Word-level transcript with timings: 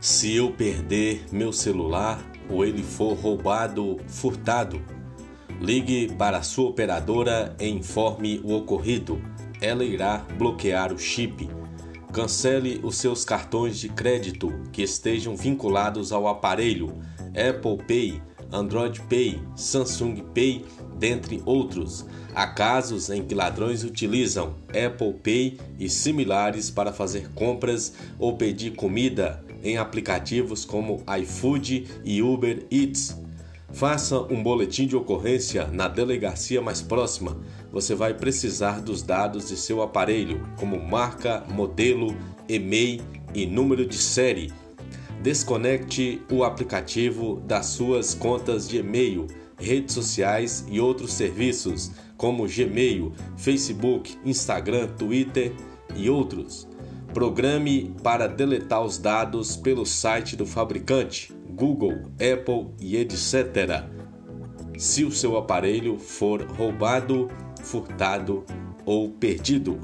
Se 0.00 0.34
eu 0.34 0.50
perder 0.50 1.26
meu 1.30 1.52
celular 1.52 2.24
ou 2.48 2.64
ele 2.64 2.82
for 2.82 3.12
roubado, 3.12 3.98
furtado, 4.08 4.80
ligue 5.60 6.10
para 6.14 6.38
a 6.38 6.42
sua 6.42 6.70
operadora 6.70 7.54
e 7.60 7.68
informe 7.68 8.40
o 8.42 8.54
ocorrido. 8.54 9.20
Ela 9.60 9.84
irá 9.84 10.24
bloquear 10.38 10.90
o 10.90 10.98
chip. 10.98 11.50
Cancele 12.14 12.80
os 12.82 12.96
seus 12.96 13.26
cartões 13.26 13.78
de 13.78 13.90
crédito 13.90 14.48
que 14.72 14.80
estejam 14.80 15.36
vinculados 15.36 16.12
ao 16.12 16.26
aparelho 16.26 16.96
Apple 17.28 17.84
Pay, 17.86 18.22
Android 18.50 19.02
Pay, 19.02 19.38
Samsung 19.54 20.24
Pay, 20.32 20.64
dentre 20.98 21.42
outros. 21.44 22.06
Há 22.34 22.46
casos 22.46 23.10
em 23.10 23.22
que 23.22 23.34
ladrões 23.34 23.84
utilizam 23.84 24.54
Apple 24.68 25.12
Pay 25.22 25.58
e 25.78 25.90
similares 25.90 26.70
para 26.70 26.90
fazer 26.90 27.28
compras 27.34 27.92
ou 28.18 28.38
pedir 28.38 28.70
comida 28.74 29.44
em 29.62 29.76
aplicativos 29.76 30.64
como 30.64 31.02
iFood 31.20 31.86
e 32.04 32.22
Uber 32.22 32.66
Eats. 32.70 33.16
Faça 33.72 34.20
um 34.32 34.42
boletim 34.42 34.86
de 34.86 34.96
ocorrência 34.96 35.66
na 35.68 35.86
delegacia 35.86 36.60
mais 36.60 36.82
próxima. 36.82 37.36
Você 37.72 37.94
vai 37.94 38.14
precisar 38.14 38.80
dos 38.80 39.02
dados 39.02 39.48
de 39.48 39.56
seu 39.56 39.80
aparelho, 39.80 40.44
como 40.58 40.80
marca, 40.82 41.44
modelo, 41.48 42.16
e-mail 42.48 43.00
e 43.32 43.46
número 43.46 43.86
de 43.86 43.96
série. 43.96 44.52
Desconecte 45.22 46.20
o 46.30 46.42
aplicativo 46.42 47.40
das 47.46 47.66
suas 47.66 48.14
contas 48.14 48.68
de 48.68 48.78
e-mail, 48.78 49.26
redes 49.56 49.94
sociais 49.94 50.64
e 50.68 50.80
outros 50.80 51.12
serviços, 51.12 51.92
como 52.16 52.46
Gmail, 52.46 53.12
Facebook, 53.36 54.16
Instagram, 54.24 54.88
Twitter 54.88 55.52
e 55.94 56.10
outros. 56.10 56.66
Programe 57.12 57.94
para 58.02 58.28
deletar 58.28 58.82
os 58.82 58.96
dados 58.96 59.56
pelo 59.56 59.84
site 59.84 60.36
do 60.36 60.46
fabricante, 60.46 61.32
Google, 61.48 62.04
Apple 62.14 62.72
e 62.78 62.96
etc. 62.96 63.84
Se 64.78 65.04
o 65.04 65.10
seu 65.10 65.36
aparelho 65.36 65.98
for 65.98 66.42
roubado, 66.52 67.28
furtado 67.62 68.44
ou 68.86 69.10
perdido. 69.10 69.80